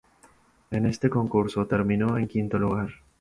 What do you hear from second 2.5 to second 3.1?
lugar.